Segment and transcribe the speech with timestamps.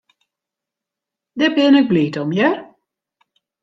[1.37, 2.57] Dêr bin ik bliid om, hear.